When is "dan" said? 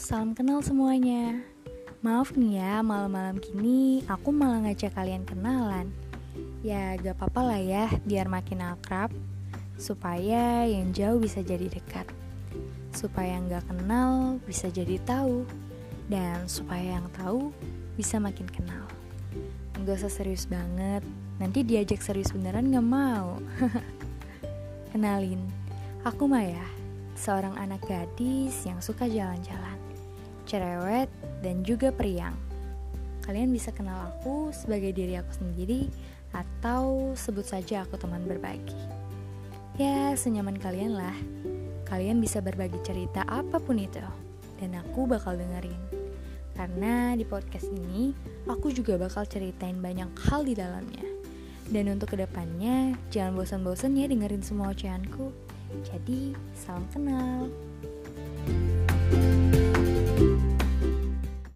16.08-16.48, 31.46-31.62, 44.58-44.74, 51.70-51.86